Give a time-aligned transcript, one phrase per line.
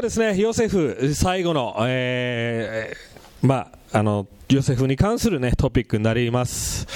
[0.00, 6.86] はですね、ヨセフ最後の、えー、まあ、あの、ヨセフに関するね、トピックになります。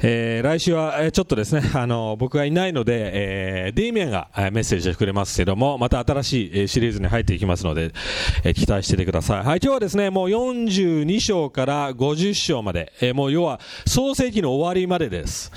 [0.00, 7.92] えー、来週は、えー、ちょっとですね、あの、僕がいないので、えー、ディーミアンが、えー、メッセージをくれますけども、また新しい、えー、シリーズに入っていきますので、
[8.42, 9.38] えー、期待しててください。
[9.38, 15.52] はい、今日はですね、もう42章から50章まで、えー、もう要は、創世紀の終わりまでです。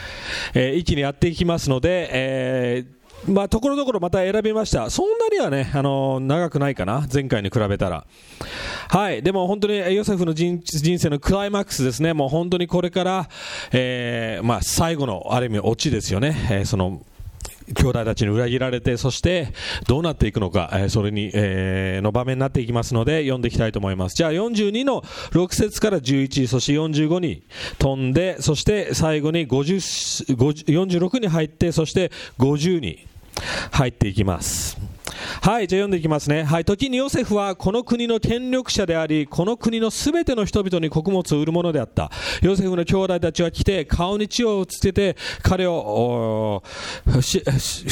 [0.54, 2.97] えー、一気にやっていきますので、えー、
[3.28, 4.90] まあ、ところどころまた選びました。
[4.90, 7.06] そんなにはね、あのー、長くないかな。
[7.14, 8.06] 前回に比べたら。
[8.90, 9.22] はい。
[9.22, 12.14] でも本当にヨセフの人生のクライマックスですね。
[12.14, 13.30] もう本当にこれから、
[13.72, 16.36] えー、まあ、最後の、ある意味、オチですよね。
[16.50, 17.02] えー、その、
[17.76, 19.50] 兄弟たちに裏切られて、そして
[19.88, 24.16] どうなっていくのか、えー、それに、えー、の場面になっていきますので、読んでいきたいと思います。
[24.16, 27.44] じゃあ42の6節から11、そして45に
[27.78, 33.06] 飛んで、そして最後に50 46に入って、そして50に
[33.72, 34.78] 入っていきます。
[35.42, 36.44] はい、じゃあ読んでいきますね。
[36.44, 42.12] はい、時にヨセフはこの国の権力者であり、この国のすべての人々に穀物を売るものであった。
[42.42, 46.64] ヨセフの兄弟たちは来て、顔に血をつけて、彼を、
[47.22, 47.42] し、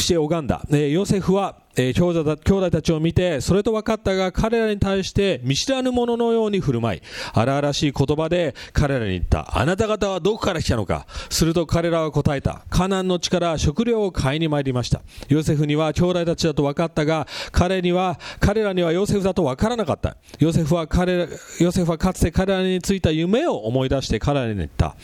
[0.07, 0.61] て拝んだ。
[0.69, 7.01] ヨセフは、えー、兄弟兄弟たちを見て、それと分かったが、彼らに対して見知らぬ者のように振る舞い、
[7.33, 9.57] 荒々しい言葉で彼らに言った。
[9.57, 11.05] あなた方はどこから来たのか？
[11.29, 12.65] すると彼らは答えた。
[12.69, 15.01] カナンの地から食料を買いに参りました。
[15.27, 20.17] ヨセフには兄弟たちだと分かったが、彼には、彼らにはヨセフだと分からなかった。
[20.39, 21.27] ヨセフは彼ら
[21.59, 24.95] ヨセフはかつて彼らについた夢を思い出して彼らに言った。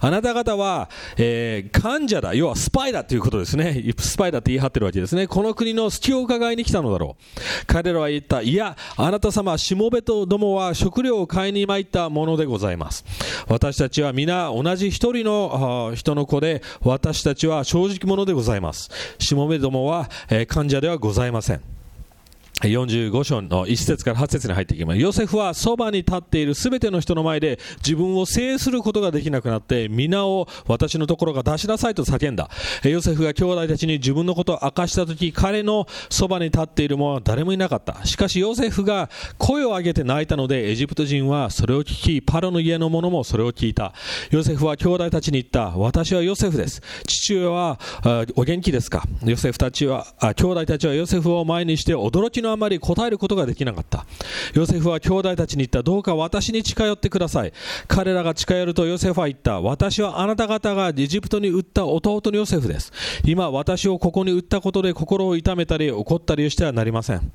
[0.00, 2.34] あなた方は、えー、患者だ。
[2.34, 3.82] 要はスパイだということですね。
[3.98, 5.26] スパイだって言い張ってるわけですね。
[5.26, 7.66] この国のを伺いに来たのだろう。
[7.66, 8.42] 彼らは言った。
[8.42, 13.04] いや、あなた様、しもべとどもは食料を買いに参ったものでございます。
[13.48, 18.90] 私たちは皆同じ一人の人の子で、私たちは正直者でございます。
[19.18, 21.81] しもべどもは、えー、患者ではございません。
[22.68, 25.00] 45章の1節から8節に入っていきます。
[25.00, 32.50] ヨセフはそばに立っているすべての人の前で自分を制することができなくなって皆を私のところが出しなさいと叫んだ。
[32.84, 38.04] ヨセフが兄弟たちに自分のことを明かしたとき彼のそばに立っている者は誰もいなかった。
[38.04, 43.92] しかしヨセフが声を上げて泣いたのでエジプト人はそれを聞きパロの家の者もそれを聞いた。
[44.30, 45.76] ヨセフは兄弟たちに言った。
[45.76, 46.80] 私はヨセフです。
[47.06, 47.78] 父親は
[48.36, 49.04] お元気ですか？
[49.24, 50.06] ヨセフたちは、
[50.36, 54.06] 兄弟たちはヨセフを前にして驚きのあまり答えることができなかった。
[54.54, 55.82] ヨセフは兄弟たちに言った。
[55.82, 57.52] どうか私に近寄ってください。
[57.88, 59.60] 彼らが近寄るとヨセフは言った。
[59.60, 62.92] 私はあなた方がエジプトに売った弟のヨセフです。
[63.24, 67.32] 今私をここに売ったことで心を痛めたり怒ったりしてはなりません。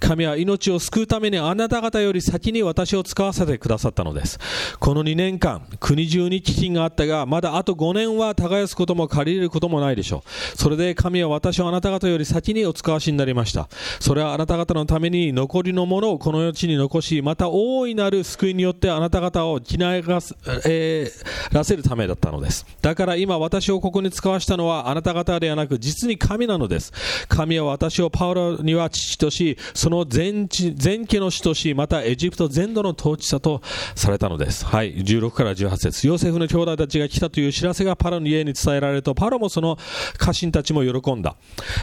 [0.00, 4.38] 神は命を救うためにあなた方より先に私を使わせてくださったのです。
[4.78, 10.22] この2年間、国中に飢饉があったが、まだあと5年は耕すことも借りれることもないでしょ
[10.54, 10.58] う。
[10.58, 13.68] それで神は私をあなた方より先にお使わしになりました。
[14.00, 20.36] それはあなた方のために残りのものをこの世地に残し、また大いなる救いによってあなた方を気ながす、
[20.66, 22.66] えー、らせるためだったのです。
[22.82, 26.92] だから今私をここに使わしたのはあなた方ではなく実に神なのです。
[27.28, 33.62] 神は私をパウロには父とし、その全全家の主とし、またエジプト全土の統治者と
[33.94, 34.64] されたのです。
[34.64, 39.78] はい、16から18節ヨセフの兄弟たちが来たという知らせがパロの家に伝えられると、パロもその
[40.16, 41.36] 家臣たちも喜んだ。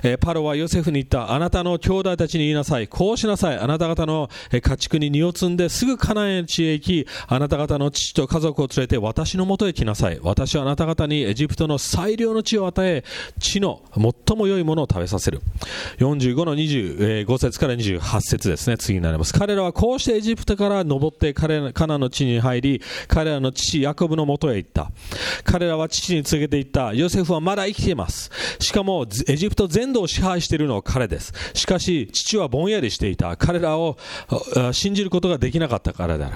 [0.03, 2.88] えー、パロはヨセフに言った、あなたの兄弟たちになさい。
[2.88, 3.57] こうしなさい。
[3.59, 10.19] あなた方の家畜に荷を積んですぐカナン地へ行き、あなた方の父と家族を連れて私のもとへ来なさい。
[10.21, 13.03] 私はあなた方にエジプトの最良の地を与え、
[13.39, 15.41] 地の最も良いものを食べさせる。
[15.99, 18.77] 45の25節から28節ですね。
[18.77, 19.33] 次になります。
[19.33, 24.91] 彼らはこうしてエジプトから登って彼カナの地に入り、彼らの父ヤコブのもとへ行った。
[25.43, 26.93] 彼らは父に告げていった。
[26.93, 28.31] ヨセフはまだ生きています。
[28.59, 31.33] しかもエジプト全土を支配しているのは彼です。
[31.53, 33.35] しかし父ははぼんやりしていた。
[33.38, 33.97] 彼らを
[34.72, 36.35] 信じることができなかったからである。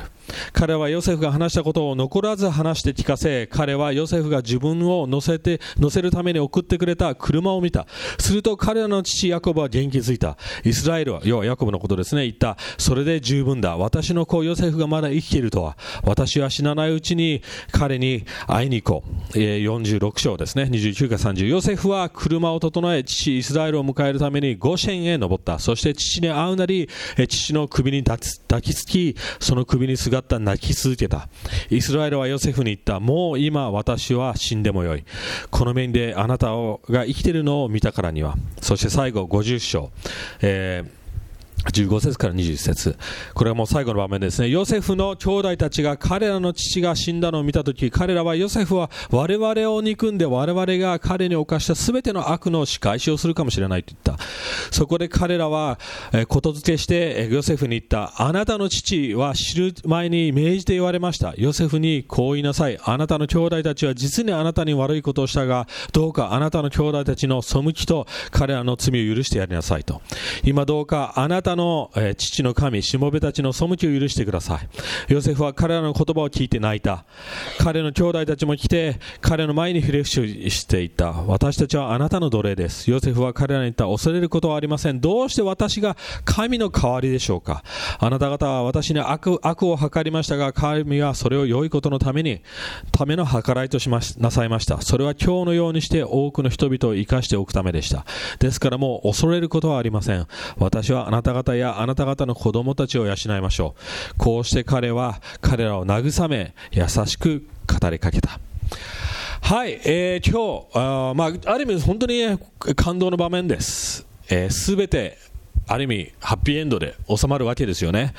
[0.53, 7.88] 彼はヨセフが話したことを残らず話して聞かせ、彼はヨセフが自分を乗せて、乗せるために送ってくれた車を見た。
[8.19, 10.38] すると彼らの父ヤコブは元気づいた。
[10.63, 12.57] イスラエルは、要はヤコブのことですね、言った。
[12.78, 13.77] それで十分だ。
[13.77, 15.77] 私の子ヨセフがまだ生きているとは。
[16.04, 19.38] 私は死なないうちに彼に会いに行こう。
[19.38, 21.48] 46章ですね、29から30。
[21.48, 25.59] ヨセフは車を整え、父イスラエルを迎えるためにゴシェンへ登った。
[25.59, 26.89] そして父に会うなり、
[27.27, 31.27] 父の首に抱きつき、その首にすがった泣き続けた。
[31.69, 33.00] イスラエルはヨセフに言った。
[33.00, 35.04] もう今私は死んでもよい。
[35.50, 38.36] この面であなたをが生きているのを見たからには。
[38.62, 39.92] そして最後50章。
[40.42, 40.99] えー
[41.65, 42.97] 15節から20節
[43.33, 44.50] これはもう最後の場面ですね。
[44.50, 54.23] ヨセフの兄弟たちが彼らの父が死んだのを見たとき、彼らはヨセフは我々を憎んで我々が彼に犯した全ての悪の仕返しをするかもしれないと言った。
[54.71, 55.79] そこで彼らは、
[56.13, 58.21] えことづけしてヨセフに言った。
[58.21, 61.33] あなたの父は知る前に命じて言われました。
[61.38, 62.79] ヨセフにこう言いなさい。
[62.83, 70.01] あなたの兄弟たちは実にあなたに悪いことをしたが、どうかあなたの兄弟たちの背きと彼らの罪を許してやりなさいと。
[70.44, 74.59] 今どうかあなたの、えー、父の神、しもべたちの背きを許してくださ
[75.09, 75.13] い。
[75.13, 77.06] ヨセフは彼らの言葉を聞いて泣いた。
[77.59, 81.11] 彼の兄弟たちも来て、彼の前にフレッシュしていた。
[81.11, 82.89] 私たちはあなたの奴隷です。
[82.89, 83.88] ヨセフは彼らに言った。
[83.88, 85.01] 恐れることはありません。
[85.01, 87.63] どうして私が神の代わりでしょうか。
[88.00, 92.41] あなた方は私に悪悪を図りましたが、神はそれを良いことのために、
[92.91, 94.81] ための計らいとしましなさいました。
[94.81, 98.06] それは今日のようにして多くの人々を生かしておくためでした。
[98.39, 100.27] ですからもう恐れることはありません。
[100.57, 103.75] 私はあなた方やあなた方の子供たちを養いましょ
[104.12, 104.15] う。
[104.18, 108.39] こうして彼は彼らを慰め、優しく語りかけた。
[109.41, 112.38] はい、えー、今日、あ,、まあ、ある意味本当に
[112.75, 114.01] 感動の場面です。
[114.01, 115.18] す、えー、べ、て、
[115.68, 118.13] ある意味ハッピーエンドで収まるわけですよね。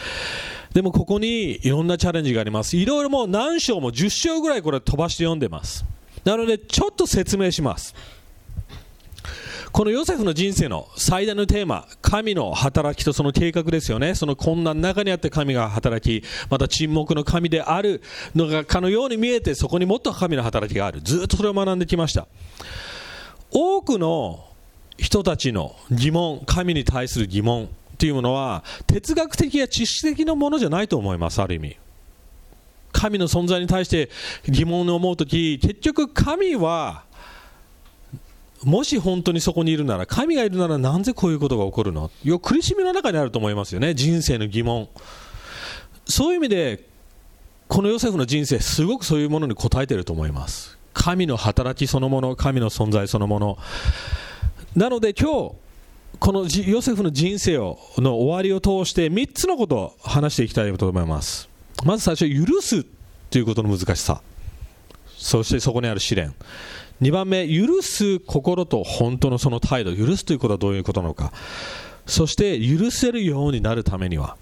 [0.73, 2.77] でもここにいろんなチャレンジがあります。
[2.77, 5.85] いろいろもう何章も10章ぐらいこれ飛ばして読んでます。
[6.25, 7.95] なのでちょっと説明します。
[9.73, 14.15] このヨセフの人生の最大のテーマ、神の働きとその計画ですよね。
[14.17, 18.03] その困難の中にあって神が働き、また沈黙の神である
[18.35, 21.01] のがかのように見えて、そこにもっと神の働きがある。
[21.03, 22.27] ずっとそれを学んできました。
[23.53, 24.45] 多くの
[24.99, 31.77] 人たちの疑問、神に対する疑問っていうものは、哲学的や知識的なものじゃないと思います、ある意味。
[32.93, 34.11] 神の存在に対して
[34.49, 37.05] 疑問を思うとき、結局神は
[38.65, 42.11] もし本当にそこにいるなら、神がいるならなぜこういうことが起こるの？
[42.23, 44.89] よ苦しみの中にあると思いますよね、人生の疑問。
[46.05, 46.87] そういう意味で、
[47.69, 50.77] このヨセフの人生、すごくそういうものに応えていると思います。
[50.93, 53.59] 神の働きそのもの、神の存在そのもの。
[54.75, 55.53] なので今日、
[56.19, 61.49] このヨセフの人生をの終わりを通して3つのことを話していきたいと思います。
[61.85, 62.85] まず最初、許す
[63.31, 64.21] ということの難しさ。
[65.17, 66.35] そしてそこにある試練。
[67.01, 71.33] 2番目、許す心と本当のその態度、許すということはどういうことなのか、
[72.07, 74.37] そして許せるようになるためには、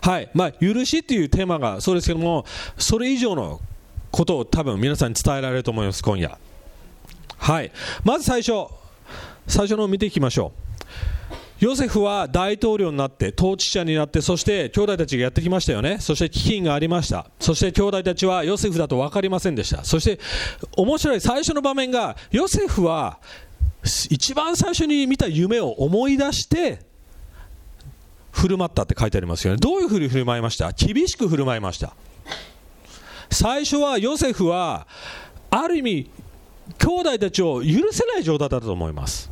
[0.00, 0.30] はい。
[0.34, 2.44] まあ、許しというテーマがそうですけども、
[2.76, 3.60] それ以上の
[4.10, 6.36] ことを多分皆さんに伝えられると思います、今夜。
[7.38, 7.70] はい、
[8.04, 8.66] まず最初、
[9.46, 10.61] 最初のを見ていきましょう。
[11.62, 15.98] ヨセフは大統領になって、統治者になって、そして兄弟たちがやってきましたよね。
[16.00, 17.30] そして飢饉がありました。
[17.38, 19.84] そして兄弟たちはヨセフだと分かりませんでした。
[19.84, 20.18] そして
[20.76, 23.20] 面白い最初の場面が、ヨセフは
[24.10, 26.80] 一番最初に見た夢を思い出して、
[28.32, 29.60] 振る舞ったって書いてありますよね。
[29.60, 30.72] どういうふうに振る舞いました？
[30.72, 31.94] 厳しく振る舞いました。
[33.30, 34.88] 最初はヨセフは、
[35.48, 36.10] ある意味、
[36.78, 39.30] 兄弟たちを許せない状態だったと思います。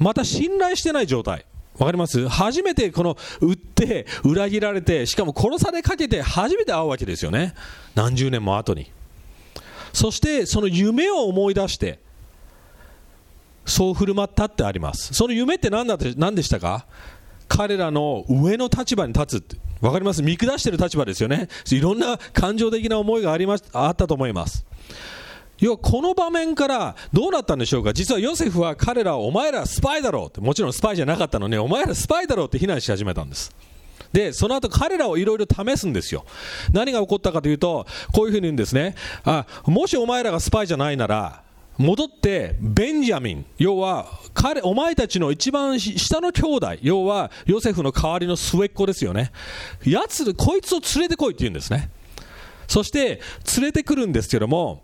[0.00, 1.46] また信頼してない状態。
[1.78, 2.28] わかります？
[2.28, 7.54] 初めてこの売って裏切られてしかも殺されかけて初めて会うわけですよね。
[7.94, 8.90] 何十年も後に。
[9.92, 12.00] そしてその夢を思い出して
[13.64, 15.14] そう振る舞ったってあります。
[15.14, 16.86] その夢って何だって何でしたか？
[17.48, 19.56] 彼らの上の立場に立つって。
[19.80, 20.22] わかります？
[20.22, 21.48] 見下してる立場ですよね。
[21.70, 24.66] いろんな感情的な思いがありまあったと思います。
[25.60, 27.92] 要はこの場面からどうなったんでしょうか？
[27.92, 30.40] 実はヨセフは彼らをお前らスパイだろうって。
[30.40, 33.54] もちろんスパイじゃなかったのにお前らスパイだろうって非難し始めたんです。
[34.12, 36.24] でその後彼らをいろいろ試すんですよ。
[36.72, 38.96] 何が起こったかというとこういうふうに言うんですね。
[39.24, 41.42] あもしお前らがスパイじゃないなら
[41.78, 43.46] 戻ってベンジャミン。
[43.58, 46.76] 要は彼お前たちの一番下の兄弟。
[46.82, 49.30] 要はヨセフの代わりの末っ子ですよね。
[49.84, 51.90] やつこいつを連れてこいって言うんですね。
[52.66, 53.20] そして
[53.56, 54.82] 連れてくるんですけども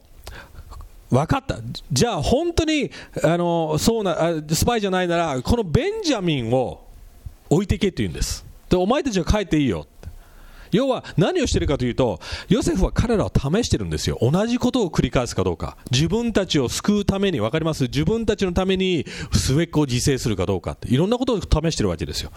[1.10, 1.58] 分かった、
[1.92, 2.90] じゃあ本当に
[3.22, 4.16] あのそうな
[4.52, 6.84] スパイじゃないなら、このベンジャミンを
[7.48, 9.86] 置いてけって言うんです、でお前たちは帰っていいよ。
[10.72, 22.32] 要は何をしているかというと、ヨセフは彼らを試してるんですよ、同じことを繰り返すかどうか、自分たちを救うために、分かります、自分たちのために末っ子を自制するかどうかって、いろんなことを試してるわけですよ。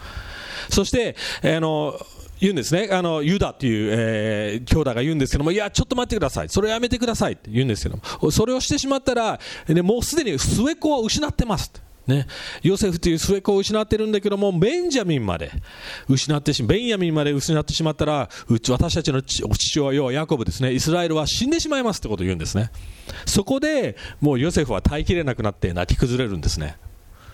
[0.70, 2.00] そして、あの
[2.40, 7.34] 言うんですね、あのユダっていう、えー、兄弟が言うんですけども、いや、ちょっと待ってください、それやめてください。
[7.34, 11.72] って言うんですけども、それをしてしまったら、ね、もうすでに末っ子を失ってます。
[12.08, 12.26] ね、
[12.64, 15.52] ヨセフという末っ子を失ってるんだけども、ベンジャミンまで
[16.08, 22.72] 失ってしベンヤミンまで失ってしまったら、うち私たちの父親、要はヤコブですね、イスラエルは死んでしまいますってことを言うんですね。
[23.26, 26.78] そこでもうヨセフは耐えきれなくなって泣き崩れるんですね。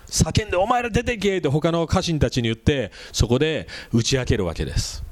[0.07, 5.03] 叫んでお前ら出てけって他の家臣たちに言ってそこで打ち明けるわけです。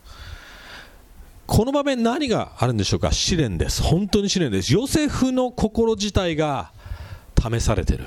[1.45, 3.11] この場面何があるんでしょうか？
[3.11, 3.81] 試練です。
[3.81, 4.73] 本当に試練です。
[4.73, 6.71] ヨセフの心自体が
[7.37, 8.05] 試されてる。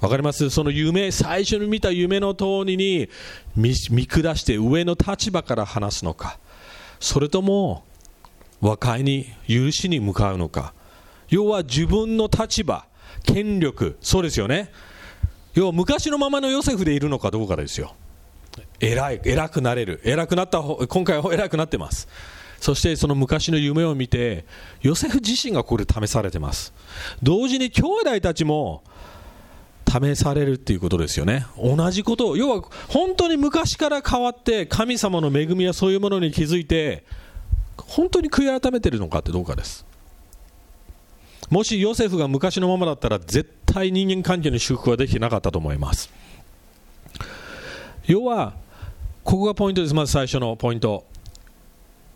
[0.00, 0.48] わかります？
[0.48, 3.08] その夢最初に見た夢の通りに
[3.54, 6.38] 見下して上の立場から話すのか。
[7.00, 7.84] それとも
[8.60, 10.72] 和解に許しに向かうのか。
[11.28, 12.86] 要は自分の立場
[13.24, 14.70] 権力そうですよね。
[15.54, 17.94] 要は昔のままのヨセフでいるのかどうかですよ。
[18.80, 20.00] 偉い偉くなれる。
[20.04, 22.08] 偉くなった今回は偉くなってます。
[22.60, 24.44] そしてその昔の夢を見て
[24.82, 26.72] ヨセフ自身がここで試されてます。
[27.22, 28.82] 同時に兄弟たちも
[29.86, 31.44] 試されるっていうことですよね。
[31.56, 37.04] 同じことを要は本当に昔から変わって神様の恵みやそういうものに気づいて
[37.76, 39.84] 本当に悔い改めてるのかってどうかです。
[41.50, 46.10] もしヨセフが昔のままだったら絶対人間関係の修復はできてなかったと思います。
[48.06, 48.54] 要は
[49.24, 49.94] ここがポイントです。
[49.94, 51.04] まず最初のポイント。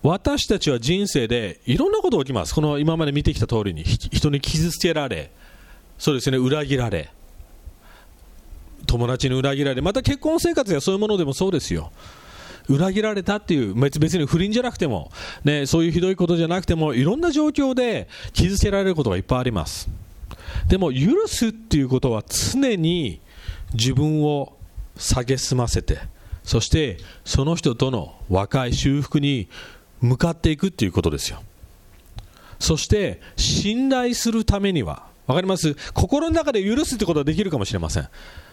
[0.03, 2.55] 私たちは人生でいろんなことが起きます。
[2.55, 5.31] この今まで見てきた通りに人に傷つけられ
[5.99, 7.11] そうですね裏切られ
[8.87, 11.91] 友達に裏切られまた結婚生活やそういうものでもそうですよ。
[12.69, 15.11] 裏切られたっていう別別に不倫じゃなくても、
[15.45, 19.89] ね、そういうひどいことじゃなくてもいろんな状況で傷つけられることがいっぱいあります。
[20.69, 23.21] でも許すっていうことは常に
[23.75, 24.57] 自分を
[24.97, 25.99] 蔑ませて
[26.43, 29.49] そしてその人との和解修復に
[30.01, 31.43] 向かっていくっていうことですよ。
[32.59, 35.75] そして信頼するためには分かります？
[35.93, 38.09] 心の中で許すってことはできるかもしれません。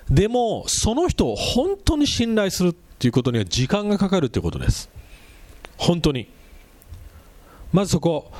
[0.09, 4.89] でもその人を本当に信頼するということには時間がかかるということです。
[5.77, 6.27] 本当に。
[7.71, 8.31] まずそこ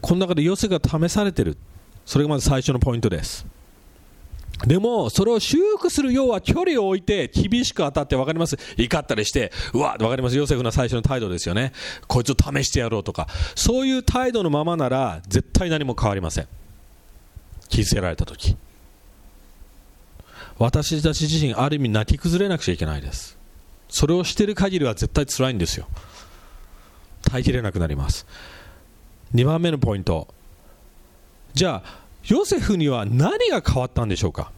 [0.00, 1.56] この中で余生が試されてる。
[2.04, 3.46] それがまず最初のポイントです。
[4.66, 8.56] でもそれを修復する要は距離を置いて厳しく当たって分かります。
[8.76, 10.36] 怒ったりしてうわ分かります。
[10.36, 11.72] ヨセフの最初の態度ですよね。
[12.06, 13.26] こいつを試してやろうとか。
[13.54, 16.48] そういう態度のままなら絶対何も変わりません。
[17.68, 18.56] 傷つけられた時。
[20.58, 23.36] 私たち自身ある意味泣き崩れなくちゃいけないです。
[23.88, 25.88] それをしている限りは絶対辛いんですよ。
[27.22, 28.26] 耐えきれなくなります。
[29.34, 30.28] 2番目のポイント。
[31.54, 34.50] じゃあヨセフには何が変わったんでしょうか？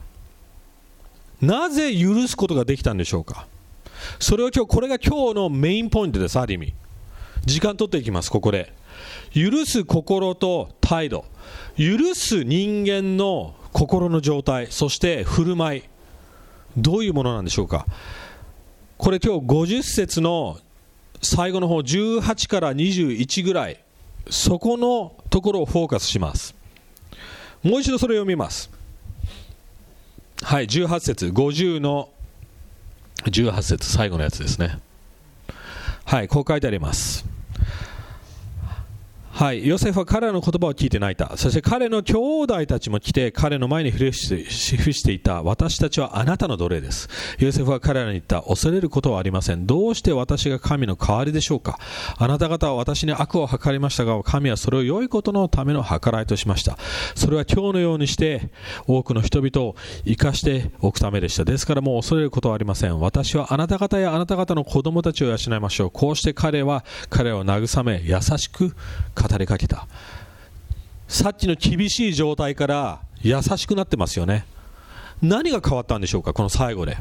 [1.42, 3.46] なぜ許すことができたんでしょうか？
[4.18, 6.74] それを今日これが今日のメインポイントですある意味。
[7.44, 8.72] 時間取っていきますここで。
[9.34, 11.26] 許す心と態度。
[11.76, 14.68] 許す人間の心の状態。
[14.70, 15.82] そして振る舞い。
[16.78, 17.86] どういうものなんでしょうか？
[18.96, 20.58] これ今日50節の
[21.20, 23.80] 最後の方18から21ぐらい。
[24.30, 26.54] そこのところをフォーカスします。
[27.62, 28.70] もう一度それを読みます。
[30.42, 32.10] はい18節50の
[33.24, 34.78] 18節最後のやつですね。
[36.04, 37.25] はいこう書いてあります。
[39.36, 41.36] はい、ヨセフは彼らの言葉を聞いて泣いた。
[41.36, 42.14] そして彼の兄
[42.44, 45.42] 弟たちも来て彼の前に伏していた。
[45.42, 47.10] 私たちはあなたの奴隷です。
[47.38, 48.40] ヨセフは彼らに言った。
[48.40, 49.66] 恐れることはありません。
[49.66, 51.78] どうして私が神の代わりでしょうか？
[52.16, 56.78] あなた方は私に悪を図りましたが、神はそれを良いことのための計らいとしました。
[57.14, 58.48] それは今日のようにして
[58.86, 59.76] 多くの人々を
[60.06, 61.44] 生かしておくためでした。
[61.44, 62.98] ですからもう恐れることはありません。
[63.00, 65.90] 私はあなた方やあなた方の子供たちを養いましょう。
[65.90, 68.74] こうして彼は彼を慰め、優しく
[69.38, 69.86] りかけた。
[71.08, 74.44] さっきの厳しい状態から優しくなってますよね。
[75.22, 76.98] 何が変わったんでしょうかこの最後で。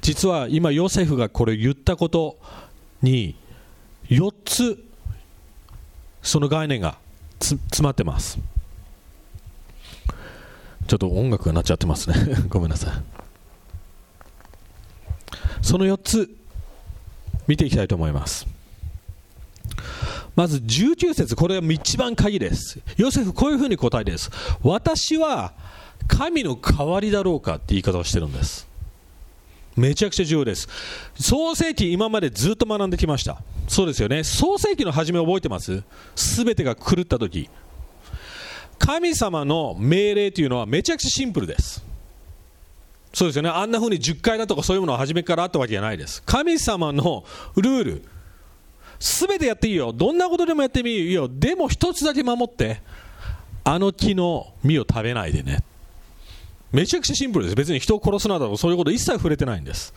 [0.00, 2.38] 実は今ヨセフがこれ言ったこと
[3.02, 3.34] に
[4.08, 4.84] 4つ
[6.22, 6.96] その概念が
[7.40, 8.38] 詰まってます。
[10.86, 12.16] ちょっと音楽が鳴っちゃってますね。
[12.48, 12.92] ごめんなさい。
[15.62, 16.30] その4つ
[17.46, 18.46] 見ていきたいと思います。
[20.36, 22.80] まず19節これは一番鍵です。
[22.96, 24.30] ヨセフこういうふうに答えです。
[24.62, 25.52] 私は
[26.06, 28.68] 神の代わりだろうかって言い方をしてるんです。
[29.76, 30.68] めちゃくちゃ重要です。
[31.18, 33.42] 創世記今までずっと学んできました。
[33.66, 34.22] そうですよね。
[34.22, 35.82] 創世記の初め覚えてます？
[36.14, 37.48] 全てが狂った時。
[38.78, 41.84] 神様の命令というのはめちゃくちゃシンプルです。
[43.12, 43.48] そうですよね。
[43.48, 46.22] あんな風に10回だとかそういうものは初めからあったわけじゃないです。
[46.24, 47.24] 神様の
[47.56, 48.04] ルール
[49.04, 49.92] すべてやっていいよ。
[49.92, 51.28] どんなことでもやってみいいよ。
[51.30, 52.80] でも一つだけ守って、
[53.62, 55.62] あの木の実を食べないでね。
[56.72, 57.56] めちゃくちゃシンプルです。
[57.56, 59.92] 別に人を殺すなどそういうこと一切触れてないんです。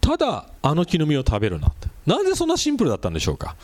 [0.00, 1.88] ただ、あの木の実を食べるなって。
[2.06, 3.56] なぜそんなシンプルだったんでしょうか。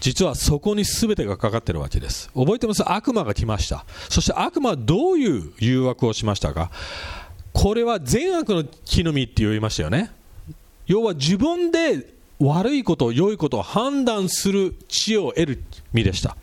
[0.00, 2.82] 実はそこに全てがかかってるわけです覚えてます？
[2.86, 6.70] 悪魔が来ましたそして悪魔はどういう誘惑をしましたか？
[7.54, 10.12] これは善悪の木の実って言いましたよね
[10.86, 16.36] 要は自分で悪いこと良いことを判断する知恵を得る実でした。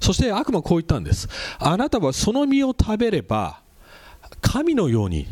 [0.00, 1.28] そして悪魔はこう言ったんです。
[1.58, 3.60] あなたはその実を食べれば
[4.40, 5.26] 神のように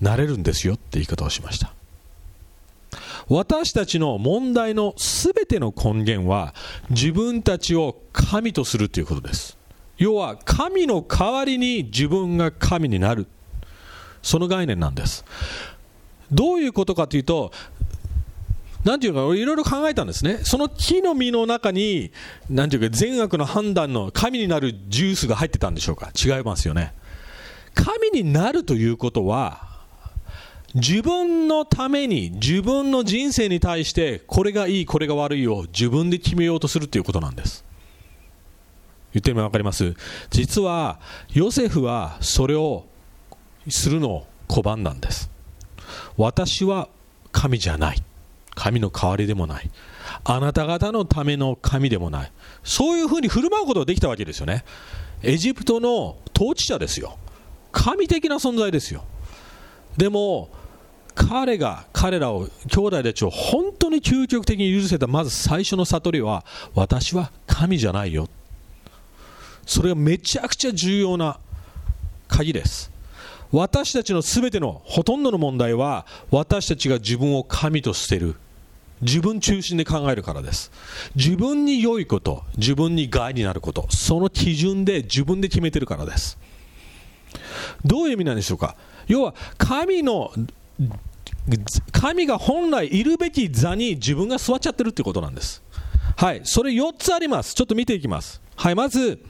[0.00, 1.72] なれるんですよって言い方をしました。
[3.28, 6.54] 私たちの問題のすべての根源は
[6.90, 9.56] 自分たちを神とするということです。
[9.96, 13.26] 要は神の代わりに自分が神になる。
[14.22, 15.24] その概念なんです。
[16.34, 17.52] どういうことかというと
[18.84, 20.40] なんていうか、いろいろ考えたんですね。
[20.42, 22.12] その木の実の中に、
[22.50, 26.92] なんていうか、善悪の判断の神になるジュースが入ってたんでしょうか違いますよね。
[27.72, 29.72] 神になるということは、
[30.74, 37.64] 自分のために、自分の人生に対して、これがいい、これが悪いを自分で決めようとするということなんです。
[39.14, 39.94] 言ってみ分かります？
[40.28, 41.00] 実は、
[41.32, 42.84] ヨセフはそれを
[43.66, 45.30] するのを拒んだんです。
[46.16, 46.88] 私は
[47.32, 48.02] 神じゃない。
[48.54, 49.70] 神の代わりでもない。
[50.24, 52.32] あなた方のための神でもない。
[52.62, 54.64] そういうふうに振る舞うことができたわけですよね。
[55.22, 57.18] エジプトの統治者ですよ。
[57.72, 59.04] 神的な存在ですよ。
[59.96, 60.50] でも、
[61.14, 66.44] 彼が彼らを兄弟たちを本当に究極的に許せたまず最初の悟りは
[66.74, 68.28] 私は神じゃないよ
[69.64, 71.38] それがめちゃくちゃ重要な
[72.26, 72.90] 鍵です
[73.52, 78.36] 私たちの全てのほとんどの問題は私たちが自分を神と捨てる
[79.00, 80.72] 自分中心で考えるからです
[81.14, 86.38] 自分に良いこと自分に害になることその基準で自分で決めてるからです
[87.84, 88.76] どういう意味なんでしょうか？
[89.06, 90.32] 要は神の
[91.92, 95.62] 神が本来いるべき座に自分が座っちゃってるってことなんです。
[96.16, 97.54] はい、それ4つあります。
[97.54, 98.40] ちょっと見ていきます。
[98.56, 99.20] はい、まず、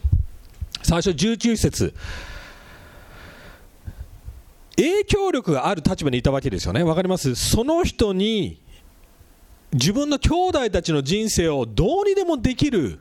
[0.82, 1.94] 最初19節。
[4.76, 6.82] 影響力がある立場にいたわけですよね。
[6.82, 7.34] わかります？
[7.34, 8.60] その人に
[9.72, 13.00] 自分の兄弟たちの人生をどうにでもできる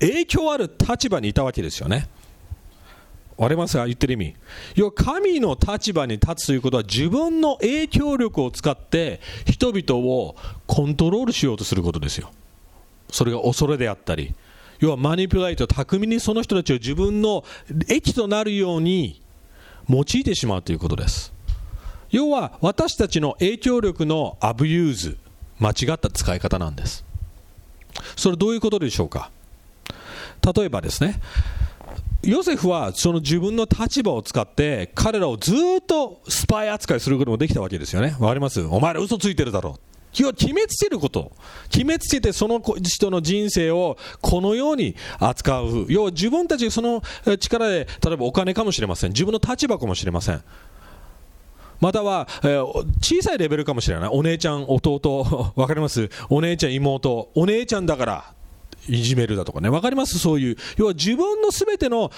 [0.00, 2.08] 影響ある立場にいたわけですよね。
[3.36, 3.76] 割れます？
[3.76, 4.34] が言ってる意味。
[4.74, 12.30] 要は神の立場に立つということは自分の影響力を使って人々をコントロールしようとすることですよ。
[13.10, 14.34] それが恐れであったり。
[14.78, 17.44] 要は manipulate 巧みにその人たちを自分の
[17.88, 19.20] 益となるように
[19.90, 21.32] 用いてしまうということです
[22.10, 25.18] 要は私たちの影響力の abuse
[25.58, 27.04] 間違った使い方なんです
[28.16, 29.30] それどういうことでしょうか？
[30.56, 31.20] 例えばですね
[32.22, 38.14] ヨセフはその自分の立場を使って彼らをずっとスパイ扱いすることもできたわけですよね。
[38.20, 38.60] わかります？
[38.62, 39.89] お前ら嘘ついてるだろう。
[40.18, 41.32] 要は決めつけること。
[41.68, 45.86] 決めつけてその人の人生をこのように扱う。
[45.88, 47.02] 要は自分たちその
[47.38, 49.10] 力で、例えばお金かもしれません。
[49.10, 50.42] 自分の立場かもしれません。
[51.80, 52.58] または、え、
[53.00, 54.08] 小さいレベルかもしれない。
[54.12, 56.10] お姉ちゃん、弟、 わかります？
[56.28, 57.30] お姉ちゃん、妹。
[57.34, 58.34] お姉ちゃんだから
[58.86, 60.18] いじめるだとかね、分かります？
[60.18, 62.10] そういう、要は自分のすべての、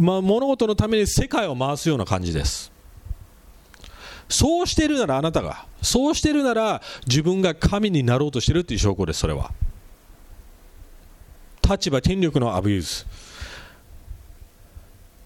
[0.00, 2.71] ま、物事のために世界を回すような感じです。
[4.32, 9.52] そうしてるならあなたが、そうしてるなら自分が神になろうとしてるっていう証拠です、それは。
[11.68, 13.06] 立場、権力の abuse。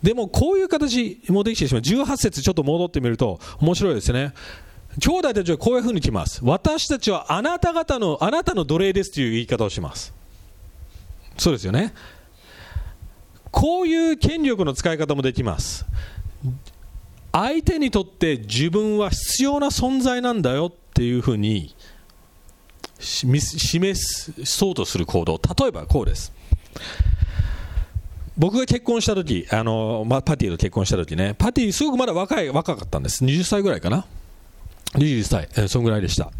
[0.03, 1.83] でもこういう形もできてしまう。
[1.83, 4.35] 18節ちょっと戻ってみると面白いですね。
[5.01, 6.41] 兄弟たちはこういうふうに来ます。
[6.43, 10.17] 私たちはあなた方の、あなたの奴隷ですという言い方をします。
[11.39, 11.93] そうですよね
[13.51, 15.87] こういう権力の使い方もできます
[17.39, 21.75] 相手にとって自分は必要な存在なんだよっていうふうに
[22.99, 23.95] 示
[24.47, 25.39] そうとする行動。
[25.59, 26.33] 例えばこうです。
[28.39, 31.35] 僕が結婚した時あの、ま、パティと結婚した時ね。
[31.37, 33.23] パティすごくまだ若い若かったんです。
[33.23, 34.07] 20歳ぐらいかな。
[34.97, 36.31] 21歳、えー、そんぐらいでした。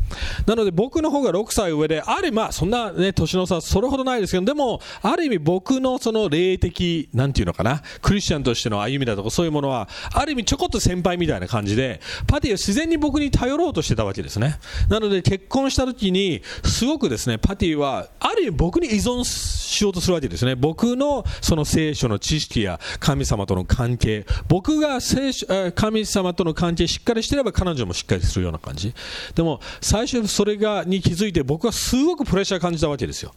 [0.47, 14.59] なので僕の方が6歳上で、ある意味、まあそんなね、年の差それほどないですけど、でも、ある意味僕のその霊的、なんていうのかな、クリスチャンとしての歩みだとかそういうものは、ある意味ちょこっと先輩みたいな感じで、パティは自然に僕に頼ろうとしてたわけですね。
[14.89, 20.55] なので結婚した時に、すごくですね、パティは、ある意味僕に依存しようとするわけですね。
[20.55, 28.95] 僕のその聖書の知識や神様との関係、僕が聖書神様との関係しっかりしてれば彼女もしっかりするような感じ。
[29.35, 33.35] でも最初それがに気づいて僕はすごくプレッシャー感じたわけですよ。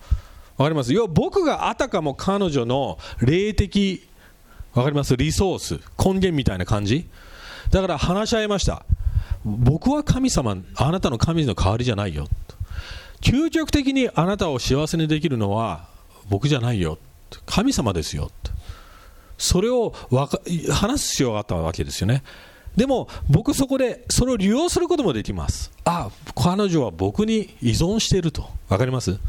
[0.57, 0.93] わかります？
[0.93, 4.07] 要は僕があたかも彼女の霊的
[4.73, 5.15] わかります？
[5.15, 7.07] リソース根源みたいな感じ。
[7.71, 8.85] だから話し合いました。
[9.45, 12.27] 僕は神様あなたの神の代わりじゃないよ。
[13.21, 15.87] 究極的にあなたを幸せにできるのは
[16.29, 16.97] 僕じゃないよ。
[17.45, 18.31] 神様ですよ。
[19.37, 19.93] それを
[20.71, 22.23] 話す必要があったわけですよね。
[22.79, 25.69] でも僕そこでそれを利用することもできます。
[25.83, 28.49] あ彼女は僕に依存していると。
[28.69, 29.19] 分かります？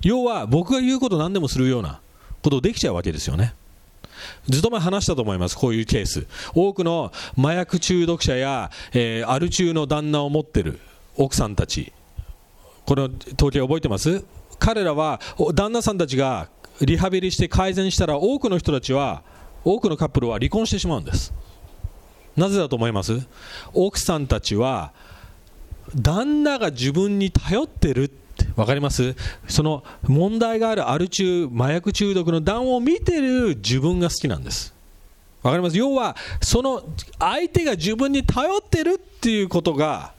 [0.00, 2.00] 要は僕が言うこと何でもするような
[2.40, 3.52] ことできちゃうわけですよね。
[4.48, 6.28] ずっと前話したと思います、こういうケース。
[6.54, 10.78] 多くの麻薬中毒者や、えー、アル中の旦那を持ってる
[11.16, 11.92] 奥さんたち、
[12.86, 14.24] この統計覚えてます？
[14.60, 15.20] 彼らは、
[15.52, 16.48] 旦那さんたちが
[16.80, 19.24] リハビリして改善したら、多くの人たちは、
[19.64, 21.34] 多くのカップルは離婚してしまうんです。
[22.36, 23.26] なぜだと思います？
[23.72, 24.92] 奥さんたちは、
[25.94, 29.14] 旦那が自分に頼ってるって分かります？
[29.46, 34.74] その問題があるアル中麻薬中毒の段を見てる自分が好きなんです。
[35.42, 35.78] 分かります？
[35.78, 36.82] 要はその
[37.18, 40.12] 相手が自分に頼ってるっていうことが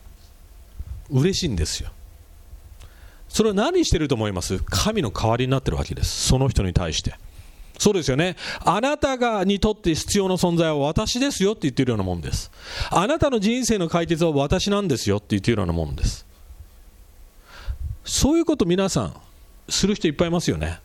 [1.10, 1.90] 嬉しいんですよ。
[3.28, 4.60] それは何してると思います？
[4.60, 6.28] 神の代わりになってるわけです。
[6.28, 7.16] その人に対して。
[7.78, 8.36] そうですよね。
[8.64, 12.52] あなたがにとって必要な存在は私ですよって言ってるようなもんです。
[12.90, 16.26] あなたの人生の解決は私なんですよって言ってるようなもんです。
[18.04, 19.14] そういうこと皆さん、
[19.68, 20.80] する人いっぱいいますよね。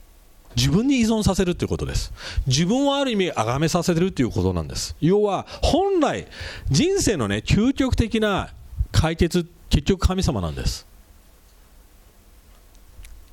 [0.57, 2.13] 自分に依存させるということです。
[2.47, 4.97] 自分をある意味、崇めさせてるということなんです。
[5.01, 6.27] 要は、本来、
[6.69, 8.51] 人生のね、究極的な
[8.91, 10.90] 解決、結局神様なんです。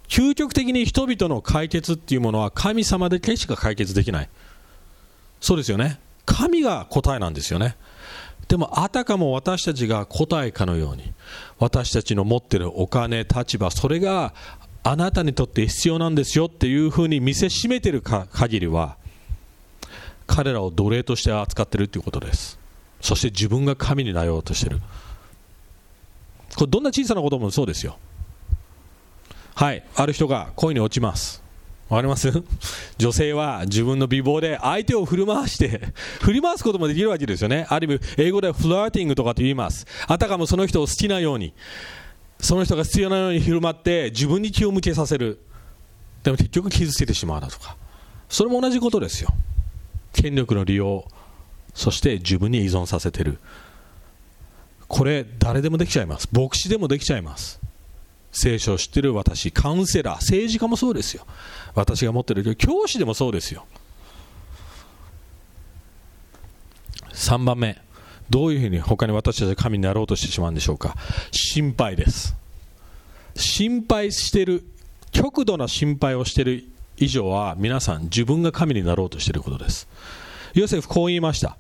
[0.08, 4.30] 究極的に人々の解決っていうものは神様でしか解決できない。
[5.42, 6.00] そうですよね。
[6.26, 7.76] 神が答えなんですよね。
[8.48, 11.14] でもあたかも私たちが答えかのように
[11.60, 14.34] 私たちの持ってるお金、立場それが
[14.84, 18.96] あなたにとって必要なんですよっていうふうに見せしめている限りは
[20.28, 22.58] 彼らを奴隷として扱っているということです
[23.02, 24.80] そして自分が神になろうとしてる
[26.56, 27.98] これどんな小さなこともそうですよ
[29.58, 29.84] はい。
[29.96, 31.42] ある人が恋に落ちます。
[31.90, 32.32] わかります？
[33.00, 35.82] 女性は自分の美貌で相手を振り回して
[36.22, 37.66] 振り回すこともできるわけですよね。
[37.68, 39.88] ある意味英語ではフラーティングとかと言います。
[40.06, 41.54] あたかもその人を好きなように
[42.40, 45.40] その人が必要なように広まって自分に気を向けさせる。
[46.22, 47.78] でも結局傷つけてしまうだとか。
[48.30, 49.34] それも同じことですよ。
[50.14, 51.04] 権力の利用
[51.74, 53.40] そして自分に依存させてる。
[54.88, 56.30] これ誰でもできちゃいます。
[56.32, 57.60] 牧師でもできちゃいます。
[58.32, 61.26] 聖書を知ってる私、カウンセラー、政治家もそうですよ。
[61.74, 63.66] 私が持ってる教師でもそうですよ。
[67.14, 67.82] 3番目、
[68.30, 70.96] どういうふうに他に私たちは神になろうとしてしまうんでしょうか。
[71.32, 72.36] 心配です。
[73.36, 74.64] 心配してる、
[75.12, 76.64] 極度な心配をしている
[76.98, 79.88] 以上は、皆さん自分が神になろうとしていることです。
[80.54, 81.58] ヨセフこう言いました。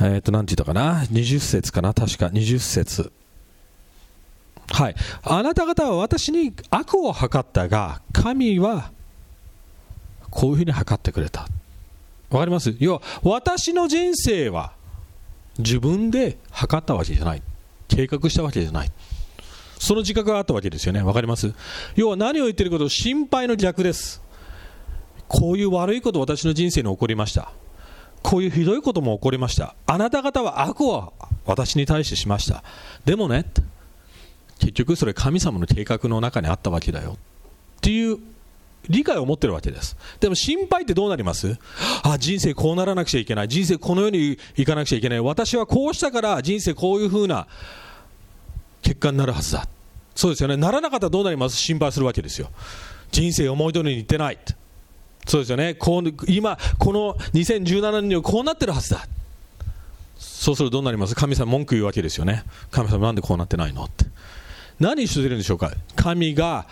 [0.00, 3.12] えっ、ー、と、なんて言ったかな、20節かな、確か、20節。
[4.72, 4.94] はい。
[5.22, 8.92] あなた方は私に悪を図ったが、神は
[10.30, 11.48] こういうふうに測ってくれた。
[12.30, 12.74] わかります？
[12.78, 14.72] 要は、私の人生は
[15.58, 17.42] 自分で測ったわけじゃない。
[17.88, 18.92] 計画したわけじゃない。
[19.78, 21.02] その自覚があったわけですよね。
[21.02, 21.52] わかります？
[21.96, 24.22] 要は何を言ってること心配の逆です。
[25.26, 27.50] こういう悪いこと私の人生に起こりました。
[28.22, 29.74] こういうひどいことも起こりました。
[29.86, 31.12] あなた方は悪を
[31.46, 32.62] 私に対してしました。
[33.04, 33.46] でもね、
[34.58, 37.16] 結局それ神様の計画の中にあったわけだよ。
[37.78, 38.18] っていう
[38.88, 39.96] 理解を持ってるわけです。
[40.20, 41.58] でも心配ってどうなります？
[42.02, 43.48] あ、人生こうならなくちゃいけない。
[43.48, 45.20] 人生このようにいかなくちゃいけない。
[45.20, 47.46] 私はこうしたから人生こういうふうな
[48.82, 49.66] 結果になるはずだ。
[50.14, 50.56] そうですよね。
[50.56, 51.56] ならなかったらどうなります？
[51.56, 52.50] 心配するわけですよ。
[53.10, 54.38] 人生思い通りにいってない。
[55.26, 55.74] そうですよね。
[55.74, 59.06] こう今、この2017年にはこうなってるはずだ。
[60.18, 61.14] そうするとどうなります？
[61.14, 62.44] 神様文句言うわけですよね。
[62.70, 64.06] 神様なんでこうなってないのって。
[64.78, 65.72] 何してるんでしょうか？
[65.96, 66.66] 神が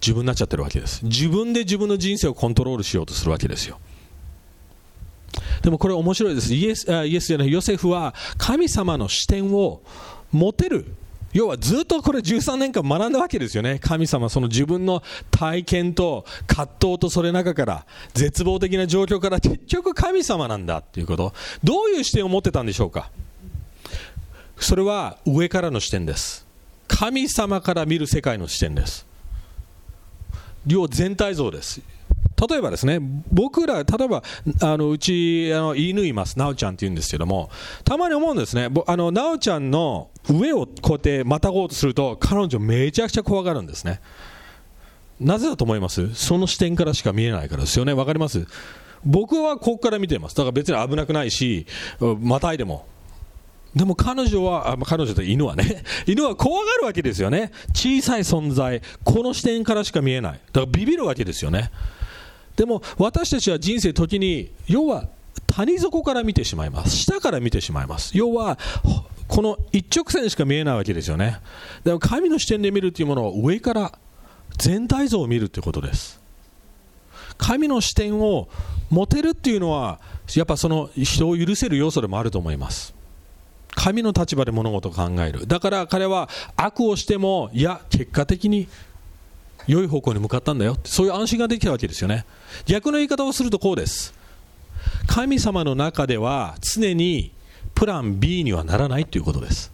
[0.00, 1.04] 自分になっちゃってるわけです。
[1.04, 3.80] 自分で自分の人生をコントロールしようとするわけですよ。
[5.62, 6.52] でもこれ面白いです。
[6.54, 7.50] イエスイエスじゃない。
[7.50, 9.80] ヨセフは神様の視点を
[10.30, 10.86] 持てる
[11.34, 13.80] 要はずっとこれ13年間学んだわけですよね。
[13.80, 21.34] 神様、その自分の体験と葛藤とそれ中から、絶望的な状況から結局神様なんだっていうこと。
[21.64, 23.10] どういう視点を持ってたんでしょうか
[24.58, 26.46] それは上からの視点です。
[26.86, 29.04] 神様から見る世界の視点です。
[30.68, 31.82] 要全体像です。
[32.48, 32.98] 例えばですね、
[33.32, 34.22] 僕ら、例えば、
[34.60, 37.50] あのうちあの犬います、なおちゃんって言うんですけども、
[37.84, 44.00] たまに思うんですね、あのなおちゃんの上をこうやってまたごうとすると、彼女、めちゃくちゃ怖がるんですね。
[45.20, 46.12] なぜだと思います？
[46.14, 48.46] その視点からしか見えないからですよね、分かります？
[49.04, 51.66] 僕はここから見てます、だから別に危なくないし、
[52.20, 52.86] またいでも、
[53.76, 57.50] でも彼女は、あ彼女と犬はね、 犬は怖がるわけですよね。
[57.74, 60.32] 小さい存在、この視点からしか見えない。
[60.32, 61.70] だからビビるわけですよね。
[62.56, 65.08] でも私たちは人生時に、要は
[65.46, 66.96] 谷底から見てしまいます。
[66.96, 68.16] 下から見てしまいます。
[68.16, 68.58] 要は、
[69.26, 71.40] この一直線しか見えないわけですよね。
[71.82, 73.98] でも神の視点で見るというものは上から
[74.58, 76.20] 全体像を見るということです。
[77.36, 78.48] 神の視点を
[78.90, 80.00] 持てるっていうのは、
[80.34, 82.94] やっぱその人を許せる要素でもあると思います。
[83.70, 85.46] 神の立場で物事を考える。
[85.46, 88.68] だから彼は悪をしても、いや、結果的に
[89.66, 90.76] 良い方向に向かったんだよ。
[90.84, 92.24] そういう安心ができたわけですよね。
[92.66, 94.14] 逆の言い方をするとこうです。
[95.06, 97.32] 神様の中では常に
[97.74, 99.72] プラン B にはならないということです。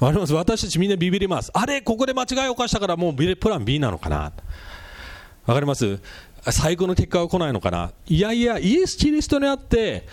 [0.00, 0.34] わかります？
[0.34, 1.50] 私たちみんなビビります。
[1.54, 4.32] あれ、ここで間違いを犯したからもうプラン B なのかな？
[5.46, 5.98] わかります？
[6.50, 7.92] 最高の結果は来ないのかな？
[8.06, 10.06] いやいや、イエス・キリストにあって、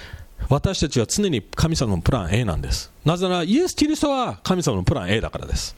[0.50, 2.92] 私たちは常に神様のプラン A なんです。
[3.06, 5.76] なぜなら、イエス・キリストは神様のプラン A だからです。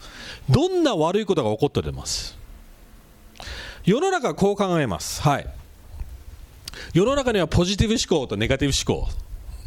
[0.49, 2.37] どんな悪いことが起こって出ます。
[3.83, 5.21] 世の中はこう考えます。
[5.21, 5.47] はい。
[6.93, 9.09] 世の中にはポジティブ思考とネガティブ思考。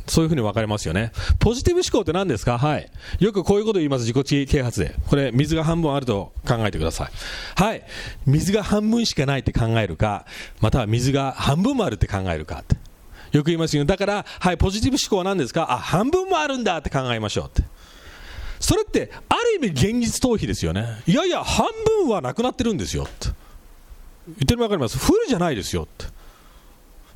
[0.06, 1.12] そういうふうに分かれますよね。
[1.38, 2.56] ポジティブ思考って何ですか？
[2.56, 2.90] はい。
[3.18, 4.06] よくこういうこと言います。
[4.06, 4.94] 自己啓発で。
[5.06, 7.62] これ、水が半分あると考えてください。
[7.62, 7.82] はい。
[8.24, 10.24] 水が半分しかないって考えるか、
[10.60, 12.64] または水が半分もあるって考えるか。
[13.32, 13.84] よく言いますよ。
[13.84, 15.70] だから、はい、ポジティブ思考は何ですか？
[15.70, 17.68] あ、半分もあるんだって考えましょうって。
[18.60, 21.02] それって、ある意味現実逃避ですよね。
[21.06, 21.66] いやいや、半
[22.00, 23.12] 分はなくなってるんですよって。
[24.26, 24.96] 言ってるの分かります？
[24.96, 26.06] フルじゃないですよって。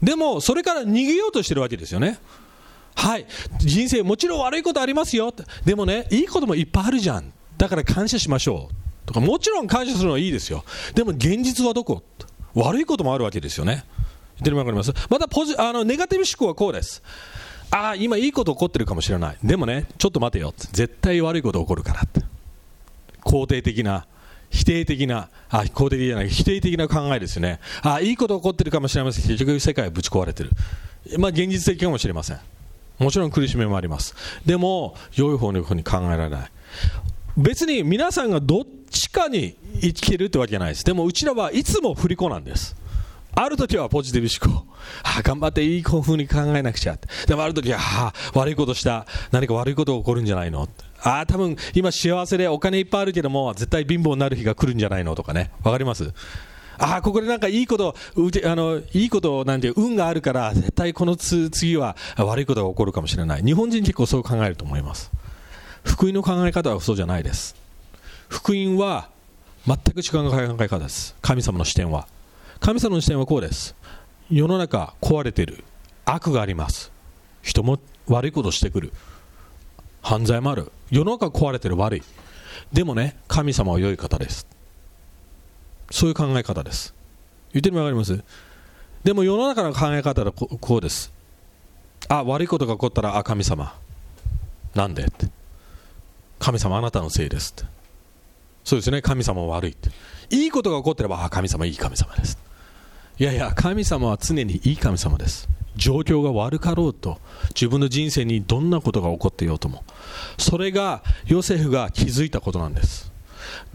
[0.03, 2.19] でも、それから逃げようとしてるわけですよね。
[2.95, 3.27] はい、
[3.59, 5.33] 人生もちろん悪いことありますよ。
[5.65, 7.33] でもね、いいこともいっぱいあるじゃん。
[7.57, 8.75] だから感謝しましょう。
[9.07, 10.65] とか、もちろん感謝するのはいいですよ。
[10.95, 12.03] でも現実はどこ？
[12.55, 13.85] 悪いこともあるわけですよね。
[14.37, 14.93] 言ってる分かります？
[15.09, 17.03] またポジあの、ネガティブ思考はこうです。
[17.71, 19.39] ああ、今いいこと起こってるかもしれない。
[19.43, 20.53] でもね、ちょっと待てよ。
[20.57, 22.21] 絶対悪いこと起こるからって。
[23.25, 24.07] 肯定的な
[24.53, 27.59] 否定的な、あ、肯定的じゃない、否定的な考えですね。
[27.83, 30.51] あ、いいこと起こってるかもしれませんけど結局世界はぶち壊れてる。
[31.19, 32.39] まあ現実的かもしれません。
[32.99, 34.15] もちろん苦しみもあります。
[34.45, 36.51] でも、良い方の方に考えられない。
[37.37, 40.85] 別に皆さんがどっちかに生きてるってわけじゃないです。
[40.85, 42.77] でもうちらはいつも振り子なんです。
[43.35, 44.67] ある時はポジティブ思考。
[45.03, 46.99] あ頑張っていい風に考えなくちゃ。
[47.27, 49.07] でもある時は、はあ、悪いことした。
[49.31, 50.69] 何か悪いことが起こるんじゃないの
[51.05, 55.51] ああ、多分今幸せでお金いっぱいあるけども、絶対貧乏になる日が来るんじゃないのとかね。
[55.65, 56.13] わかります？
[56.79, 63.43] ああ、ここでなんかいいこと、あの、いいことなんて運があるから、絶対この次は悪いことが起こるかもしれない。
[63.43, 65.11] 日本人結構そう考えると思います。
[65.85, 67.57] 福音の考え方はそうじゃないです。
[68.29, 69.09] 福音は
[69.67, 71.15] 全く違う考え方です。
[71.21, 72.09] 神様の視点は。
[72.61, 73.75] 神様の視点はこうです。
[74.31, 75.65] 世の中壊れてる。
[76.05, 76.91] 悪があります。
[77.43, 78.93] 人も悪いことしてくる。
[80.01, 82.03] 犯罪もある世の中壊れてる悪い。
[82.71, 84.47] でもね神様は良い方です。
[85.91, 86.95] そういう考え方です。
[87.55, 88.23] 言ってみ分かります？
[89.03, 91.11] でも世の中の考え方はこうです。
[92.09, 93.75] あ悪いことが起こったらあ神様。
[94.75, 95.05] なんで？
[95.05, 95.29] って
[96.39, 97.71] 神様あなたのせいですって。
[98.63, 99.01] そうですね。
[99.01, 99.89] 神様は悪いって。
[100.29, 102.39] いいことが起こってればあ神様いい神様です。
[103.19, 105.49] いやいや神様は常にいい神様です。
[105.77, 107.19] 状況が悪かろうと
[107.51, 109.85] 自分の人生にどんなことが起こっていようとも
[110.39, 113.11] それがヨセフが気づいたことなんです。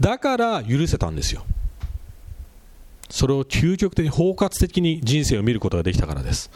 [0.00, 1.44] だから許せたんですよ。
[3.10, 6.50] それを究極的に包括的に人生を見ることができたからです。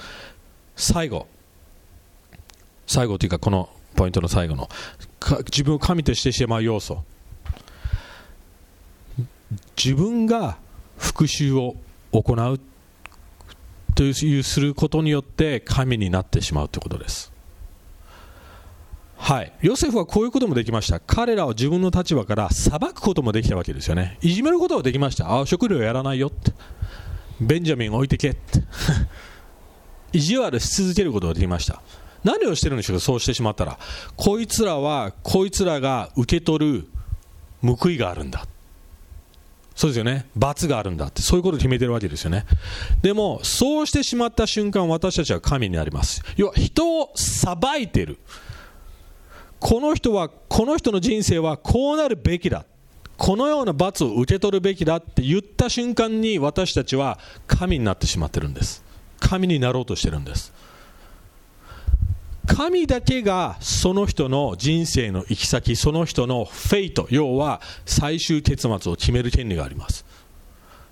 [0.76, 1.26] 最後。
[2.86, 4.68] 最後というかこのポイントの最後の。
[5.46, 7.04] 自分を神としてしまう要素。
[9.82, 10.58] 自分が
[10.98, 11.76] 復讐を
[12.12, 12.60] 行う
[13.94, 17.32] というすることによって神になってしまうということです。
[19.16, 19.52] はい。
[19.60, 20.98] ヨセフはこういうこともできました。
[20.98, 24.18] 彼らは自分の立場から裁くこともできたわけですよね。
[24.20, 25.40] いじめることはできました。
[25.40, 26.52] あ食料やらないよって。
[27.40, 28.62] ベンジャミン置いてけって。
[30.12, 31.82] 意地悪し続けることができました。
[32.24, 33.00] 何をしてるんでしょうか？
[33.00, 33.78] そうしてしまったら。
[34.16, 36.88] こいつらはこいつらが受け取る
[37.62, 38.46] 報いがあるんだ。
[39.74, 40.26] そうですよね。
[40.36, 41.22] 罰があるんだって。
[41.22, 42.44] そういうことを決めてるわけですよね。
[43.02, 46.22] でもそうしてしまった瞬間私たちは神になります。
[46.36, 48.18] 要は人を裁いてる。
[49.58, 52.66] この人はこの人の人生はこうなるべきだ。
[53.16, 58.84] このような罰を受け取るべきだって言った瞬間に私たちは神になってしまってるんです。
[59.20, 60.52] 神になろうとしてるんです。
[62.46, 70.04] 神だけがその人の人生の行き先、その人のフェイト、要は最終結末を決める権利があります。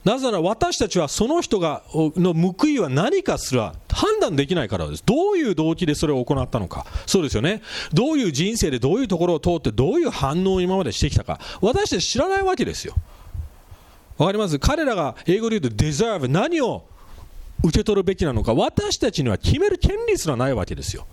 [0.04, 5.02] なぜなら私たちはその人がの報いは何かすら判断できないからです。
[5.04, 6.86] どういう動機でそれを行ったのか。
[7.04, 7.60] そうですよね。
[7.92, 11.38] どういう人生でどういうところを通ってどういう反応を今までしてきたか。
[11.60, 12.94] 私たち知らないわけですよ。
[14.16, 14.58] わかります？
[14.58, 16.86] 彼らが英語で言うと deserve 何を
[17.62, 21.06] 受け取るべきなのか私たちには決める権利すらないわけですよ。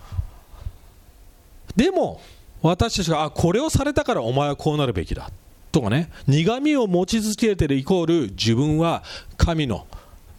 [1.78, 2.20] でも
[2.62, 5.32] 私たちがあこれをされたからお前はこうなるべきだ。
[5.72, 6.10] とかね。
[6.26, 9.04] 苦みを持ち続けているイコール自分は
[9.38, 9.86] 神の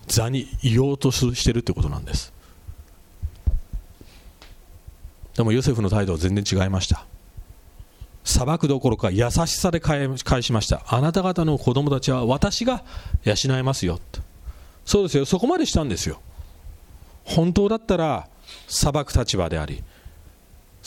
[0.09, 2.33] 座にいようとしてるってことなんです。
[5.37, 7.07] でもヨセフの態度は全然違いました。
[8.25, 10.09] 裁くどころか優しさで返
[10.43, 10.83] しました。
[10.89, 12.83] あなた方の子供たちは私が
[13.25, 14.01] 養いますよ。
[14.85, 15.25] そうですよ。
[15.25, 16.21] そこまでしたんですよ。
[17.25, 18.29] 本当だったら
[18.67, 19.85] 裁く立場であり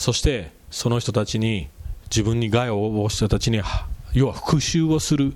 [0.02, 1.68] そしてその人たちに
[2.10, 3.60] 自分に害を及ぼした人たちに
[4.14, 5.32] 要は復讐をする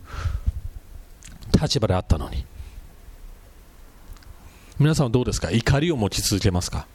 [1.62, 2.44] 立場であったのに。
[4.80, 5.52] 皆さんはどうですか？
[5.52, 6.88] 怒りを持ち続けますか？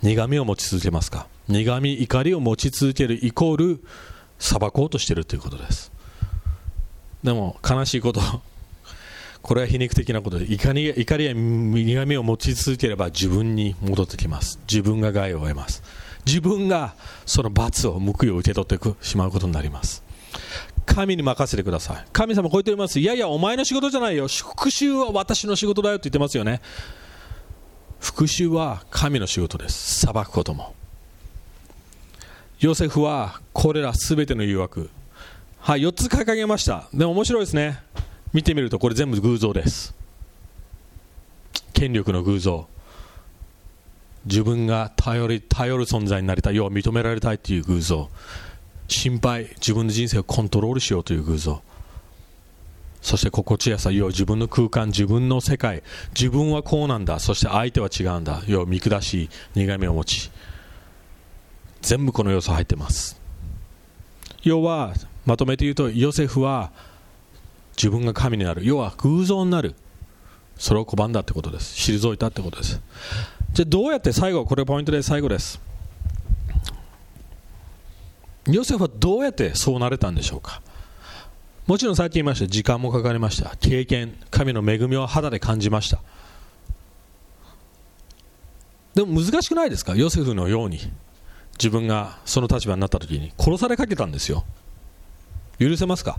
[0.00, 1.26] 苦みを持ち続けますか？
[1.48, 3.84] 苦み怒りを持ち続けるイコール
[4.38, 5.90] 裁こうとしているということです。
[7.24, 8.20] でも悲しいこと
[9.42, 14.60] これは皮肉的なことで怒り怒りや苦みを持ち続ければ自分に戻ってきます。
[14.70, 15.82] 自分が害を得ます。
[16.26, 20.02] 自分がその罰を報いを受け取ってしまうことになります。
[20.84, 22.04] 神に任せてください。
[22.12, 22.98] 神様こう言っております。
[23.00, 24.28] いやいやお前の仕事じゃないよ。
[24.28, 26.60] 復讐は私の仕事だよって言ってますよね。
[28.00, 30.06] 復讐は神の仕事です。
[30.06, 30.74] 裁くことも。
[32.60, 34.90] ヨセフはこれらすべての誘惑。
[35.60, 36.88] はい4つ掲げました。
[36.94, 37.82] でも面白いですね。
[38.32, 39.94] 見てみるとこれ全部偶像です。
[41.72, 42.68] 権力の偶像。
[44.26, 48.10] 自分が頼り頼る存在になりたい要は認められたいという偶像。
[48.88, 51.62] 心配自分の人生をコントロールしようという偶像。
[53.00, 55.82] そして心地よさ要は自分の空間自分の世界。
[56.08, 57.20] 自分はこうなんだ。
[57.20, 58.42] そして相手は違うんだ。
[58.48, 60.30] 要は見下し苦みを持ち。
[61.82, 63.20] 全部この要素入ってます。
[64.42, 66.72] 要はまとめて言うとヨセフは
[67.76, 68.64] 自分が神になる。
[68.64, 69.76] 要は偶像になる。
[70.58, 71.92] それを拒んだってことです。
[71.92, 72.80] 退いたってことです。
[73.56, 75.58] じゃあどうやって最後これポイントで最後です。
[78.46, 80.60] ヨセフはどうやってそうなれたんでしょうか？
[81.66, 83.56] もちろんさっき言いました時間もかかりました。
[83.56, 86.02] 経験神の恵みを肌で感じました。
[88.94, 89.96] でも難しくないですか？
[89.96, 90.78] ヨセフのように。
[91.58, 93.32] 自分がその立場になった時に。
[93.38, 94.44] 殺されかけたんですよ。
[95.58, 96.18] 許せますか？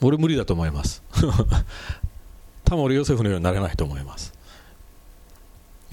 [0.00, 1.02] 俺無理だと思います。
[2.64, 4.32] 多分俺ヨセフのようになれないと思います。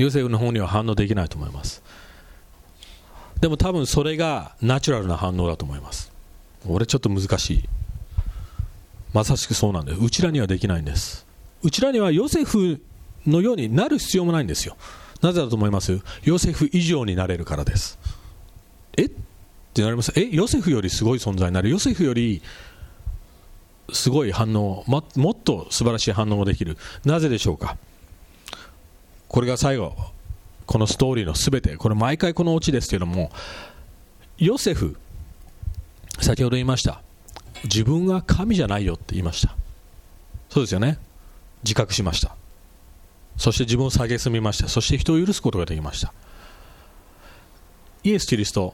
[0.02, 1.84] ヨセフの方には反応できないと思います。
[3.40, 6.12] でも多分それがナチュラルな反応だと思います。
[6.68, 7.70] 俺ちょっと難しい。
[9.14, 10.00] まさしくそうなんです。
[10.00, 11.26] うちらにはできないんです。
[11.64, 12.82] うちらにはヨセフ
[13.28, 14.78] のようになる必要もないんですよ。
[15.22, 16.02] なぜだと思います？
[16.24, 18.00] ヨセフ以上になれるからです。
[18.98, 19.06] え？
[19.06, 19.12] っ
[19.74, 20.12] てなります。
[20.16, 20.30] え？
[20.32, 21.70] ヨセフよりすごい存在になる？
[21.70, 22.42] ヨセフより
[23.92, 26.78] すごい反応もっと素晴らしい反応ができる。
[27.06, 27.78] なぜでしょうか？
[29.32, 29.96] これが最後
[30.66, 33.32] このストーリーのすべてこれ毎回このオチですけども
[34.38, 34.98] ヨセフ
[36.20, 37.02] 先ほど言いました
[37.64, 39.56] 自分は神じゃないよって言いました。
[40.50, 40.98] そうですよね。
[41.64, 42.36] 自覚しました。
[43.38, 44.68] そして自分を蔑みました。
[44.68, 46.12] そして人を許すことができました。
[48.04, 48.74] イエス・キリスト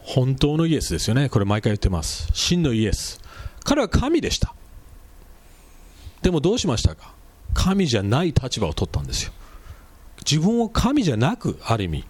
[0.00, 1.28] 本当のイエスですよね。
[1.28, 2.26] これ毎回言ってます。
[2.32, 3.20] 真のイエス。
[3.64, 4.54] 彼は神でした。
[6.22, 7.14] でもどうしましたか？
[7.54, 9.32] 神じゃない立場を取ったんですよ。
[10.28, 12.04] 自分を神じゃなくある意味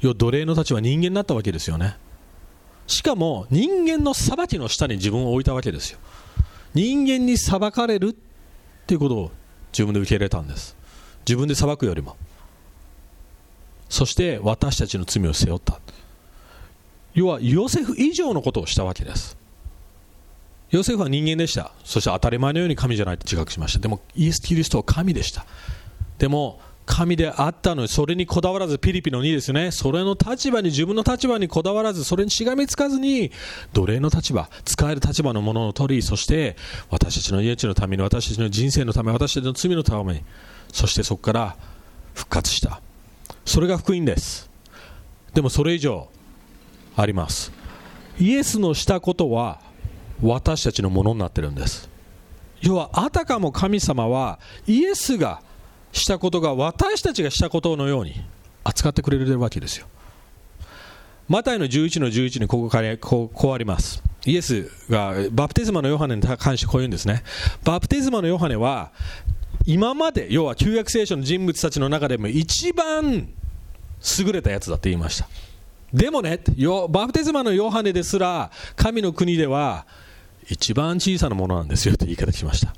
[0.00, 1.96] 要奴隷の立場人間になったわけですよね。
[2.86, 5.98] しかも人間の裁きの下に自分を置いたわけですよ。
[6.74, 8.14] 人間に裁かれるっ
[8.86, 9.30] ていうことを
[9.72, 10.76] 自分で受け入れたんです。
[11.26, 12.16] 自分で裁くよりも。
[13.88, 15.80] そして私たちの罪を背負った。
[17.14, 19.36] 要はヨセフ以上のことをしたわけです。
[20.70, 21.72] ヨセフは人間でした。
[21.84, 23.78] そして当たり前のように神じゃないと自覚しました。
[23.80, 25.44] でもイエス・キリストは神でした。
[26.18, 29.70] でも神であったのにそれにこだわらずピリピの2ですね。
[29.70, 33.30] それの立場に自分の立場にこだわらずそれにしがみつかずに
[33.74, 36.56] 奴隷の立場使える立場のものを取りそして
[36.90, 40.24] 私たちの命のために私たちの人生のため私たちの罪のために
[40.72, 41.56] そしてそこから
[42.14, 42.80] 復活した。
[43.44, 44.50] それが福音です。
[45.34, 46.08] でもそれ以上
[46.96, 47.52] あります。
[48.18, 49.60] イエスのしたことは
[50.22, 51.88] 私たちのものになってるんです。
[52.62, 55.42] 要はあたかも神様はイエスが
[55.92, 58.14] したことが私たちがしたことのように
[58.64, 59.86] 扱ってくれるわけですよ
[61.28, 67.22] マタイの11の11にここからこうこうありますイエスがバプテスマのヨハネに関してこう言うんですね。
[67.64, 68.92] バプテスマのヨハネは、
[69.64, 73.28] 今まで、要は旧約聖書の人物たちの中でも一番
[74.18, 75.28] 優れたやつだって言いました。
[75.92, 76.40] でもね、
[76.90, 79.86] バプテスマのヨハネですら、神の国では
[80.50, 82.74] 一番小さなものなんですよという言い方しました。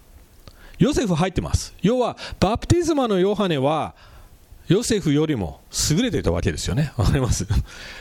[0.81, 1.75] ヨセフ入ってます。
[1.83, 3.95] 要は、バプテスマのヨハネは、
[4.67, 5.61] ヨセフよりも
[5.91, 6.93] 優れていたわけですよね。
[6.97, 7.47] わかります？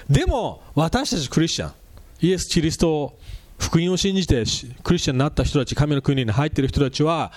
[0.09, 1.73] でも、私たちクリスチャン、
[2.21, 3.19] イエス・キリストを
[3.59, 4.45] 福音を信じて
[4.81, 7.33] クリスチャンになった人たち、神の国に入っている人たちは、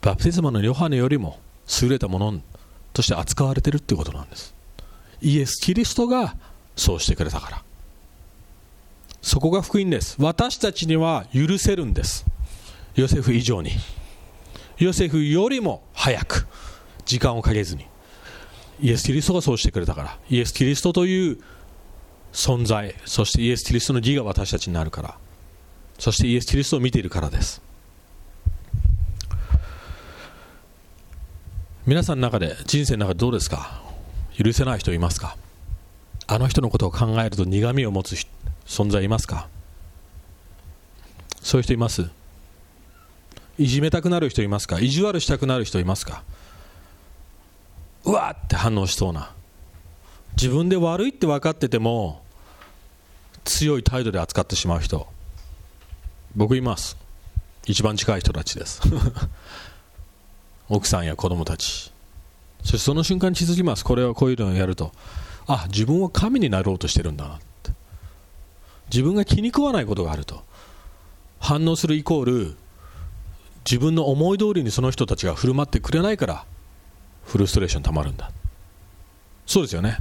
[0.00, 1.38] バプテスマのヨハネよりも
[1.80, 2.40] 優れたもの
[2.92, 4.54] として扱われているということなんです。
[5.22, 6.34] イエス・キリストが
[6.74, 7.62] そうしてくれたから。
[9.22, 10.16] そこが福音です。
[10.18, 12.24] 私たちには許せるんです。
[12.96, 13.70] ヨセフ以上に。
[14.84, 16.46] ヨセフよりも早く、
[17.04, 17.86] 時間をかけずに。
[18.80, 20.18] イエス・キリストがそうしてくれたから。
[20.30, 21.38] イエス・キリストという
[22.32, 25.18] 存在、そしてイエス・キリストの義が私たちになるから。
[25.98, 27.60] そしてイエス・キリストを見ているからです。
[31.86, 33.82] 皆さんの中で、人生の中でどうですか？
[34.34, 35.36] 許せない人いますか？
[36.26, 38.14] あの人のことを考えると苦みを持つ
[38.64, 39.48] 存在いますか？
[41.42, 42.08] そういう人います？
[43.60, 44.80] いじめたくなる人いますか？
[44.80, 46.22] 意地悪したくなる人いますか？
[48.06, 49.32] うわって反応しそうな。
[50.34, 52.22] 自分で悪いって分かってても
[53.44, 55.06] 強い態度で扱ってしまう人。
[56.34, 56.96] 僕います。
[57.66, 58.80] 一番近い人たちです。
[60.70, 61.92] 奥さんや子供たち。
[62.62, 63.84] そしてその瞬間に気づきます。
[63.84, 64.90] これはこういうのをやると。
[65.46, 67.72] あ自分は神になろうとしてるんだなって。
[68.90, 70.44] 自分が気に食わないことがあると。
[71.38, 72.56] 反応するイコール
[73.64, 76.44] 自分の思い通りにその人たちが振る舞ってくれないから
[77.24, 78.30] フルストレーションたまるんだ。
[79.46, 79.98] そうですよね。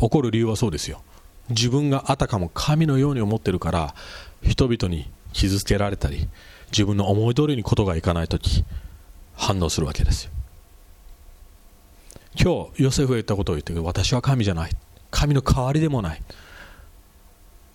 [0.00, 1.02] 怒る理由はそうですよ。
[1.48, 3.94] 自分があたかも神のように思ってるから
[4.42, 6.28] 人々に傷つけられたり
[6.70, 8.64] 自分の思い通りにことがいかないとき
[9.34, 10.30] 反応するわけですよ。
[12.34, 14.70] 今日ヨセフが言ったことを言って私は神じゃない。
[15.10, 16.22] 神の代わりでもない。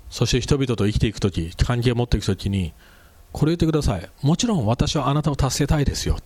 [0.09, 2.73] そして人々と生きていくとき関係を持っていくときに
[3.31, 4.09] これ言ってください。
[4.21, 6.17] もちろん私はあなたを助けたいですよ。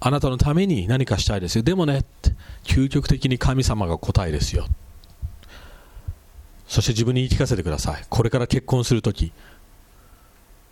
[0.00, 1.62] あなたのために何かしたいですよ。
[1.62, 2.04] でもね
[2.64, 4.66] 究極的に神様が答えですよ。
[6.66, 8.04] そして自分に言い聞かせてください。
[8.08, 9.32] これから結婚するとき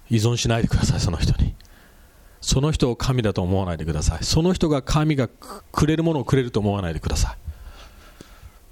[0.08, 1.00] 依存しないでください。
[1.00, 1.54] その人に。
[2.40, 4.24] その人を神だと思わないでください。
[4.24, 7.36] その人が神がくれるものをくれると思わないでください。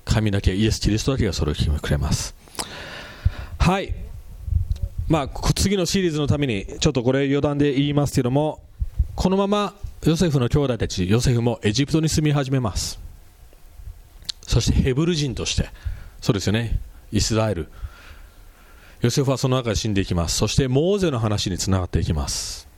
[0.07, 2.35] 神だけイエス・キリストだけがそれを決めくれます。
[3.59, 3.95] はい。
[5.09, 8.61] まあ次のシリーズのためにちょっとこれ余談で言いますけども
[9.17, 13.01] このままヨセフの兄弟たちヨセフもエジプトに住み始めます。
[14.47, 15.69] そしてヘブル人として
[16.21, 16.79] そうですよね
[17.11, 17.69] イスラエル。
[19.01, 20.37] ヨセフはその中で死んでいきます。
[20.37, 22.69] そしてモーゼの話につながっていきます。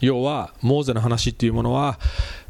[0.00, 1.98] 要はモーゼの話っていうものは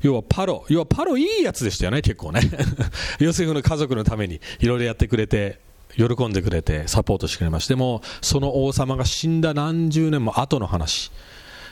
[0.01, 2.41] 要はパロ要はパロいいやつでしたよね結構ね。
[3.19, 5.61] ヨセフの家族のためにいろいろやってくれて
[5.97, 7.75] 喜んでくれてサポートしてくれました。
[7.75, 11.11] でもその王様が死んだ何十年も後の話。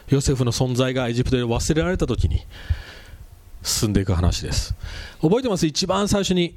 [0.08, 2.42] ヨセフの存在がエジプトで忘れられた時に
[3.62, 4.74] 進んでいく話です。
[5.20, 5.66] 覚えてます？
[5.66, 6.56] 一番最初に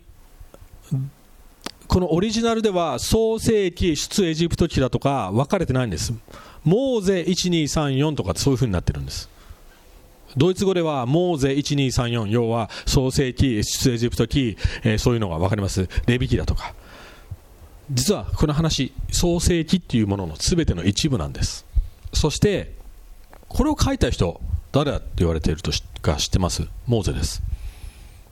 [1.87, 6.13] このオリジナルでは創世記出エジプト記だとか分かれてないんです。
[6.63, 9.29] モーゼ1234とかそういう風になってるんです。
[10.35, 15.87] ドイツ語ではモーゼ1234要は創世記出エジプト記、えー、そういうのが分かります。
[16.05, 16.73] レビ記だとか。
[17.91, 21.65] 実はこの話創世記っていうものの全ての一部なんです。
[22.13, 22.73] そして
[23.47, 25.71] これを書いた人誰だって言われていると
[26.01, 26.67] か知ってます？
[26.85, 27.41] モーゼです。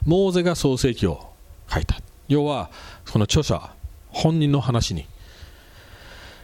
[0.06, 1.32] モーゼが創世記を
[1.70, 1.96] 書いた。
[2.28, 2.70] 要は
[3.12, 3.72] この著者
[4.10, 5.06] 本人の話に、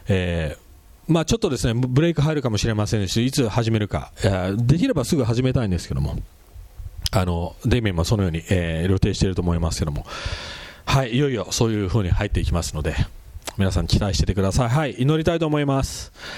[0.08, 4.12] えー、まあ、ちょっとですねブレイク入るかもしれませんしいつ始めるか。
[4.56, 6.18] できればすぐ始めたいんですけども。
[7.14, 10.06] あのデイメンもそのように、えー、予定していると思いますけども。
[10.84, 12.94] はいいよいよそういう風に入っていきますので
[13.58, 14.68] 皆さん期待しててください。
[14.68, 16.12] はい祈りたいと思います。